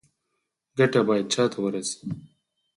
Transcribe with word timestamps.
ګټه 0.77 1.01
باید 1.07 1.25
چا 1.33 1.43
ته 1.51 1.57
ورسي؟ 1.63 1.99